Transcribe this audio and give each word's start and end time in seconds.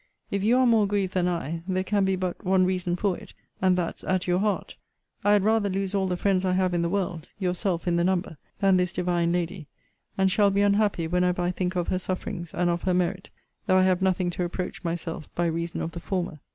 If 0.31 0.43
you 0.43 0.57
are 0.57 0.65
more 0.65 0.87
grieved 0.87 1.13
than 1.13 1.27
I, 1.27 1.61
there 1.67 1.83
can 1.83 2.05
be 2.05 2.15
but 2.15 2.43
one 2.43 2.65
reason 2.65 2.95
for 2.95 3.15
it; 3.19 3.35
and 3.61 3.77
that's 3.77 4.03
at 4.03 4.25
your 4.25 4.39
heart! 4.39 4.75
I 5.23 5.33
had 5.33 5.43
rather 5.43 5.69
lose 5.69 5.93
all 5.93 6.07
the 6.07 6.17
friends 6.17 6.43
I 6.43 6.53
have 6.53 6.73
in 6.73 6.81
the 6.81 6.89
world, 6.89 7.27
(yourself 7.37 7.87
in 7.87 7.97
the 7.97 8.03
number,) 8.03 8.37
than 8.61 8.77
this 8.77 8.91
divine 8.91 9.31
lady; 9.31 9.67
and 10.17 10.31
shall 10.31 10.49
be 10.49 10.61
unhappy 10.63 11.05
whenever 11.07 11.43
I 11.43 11.51
think 11.51 11.75
of 11.75 11.89
her 11.89 11.99
sufferings, 11.99 12.51
and 12.51 12.67
of 12.67 12.81
her 12.81 12.95
merit; 12.95 13.29
though 13.67 13.77
I 13.77 13.83
have 13.83 14.01
nothing 14.01 14.31
to 14.31 14.41
reproach 14.41 14.83
myself 14.83 15.29
by 15.35 15.45
reason 15.45 15.81
of 15.83 15.91
the 15.91 15.99
former. 15.99 16.39